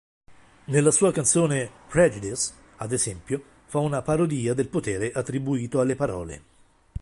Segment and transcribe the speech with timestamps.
[0.65, 6.43] Nella sua canzone "Prejudice", ad esempio, fa una parodia del potere attribuito alle parole.